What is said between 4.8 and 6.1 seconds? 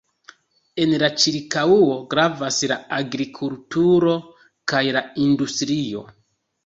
la industrio.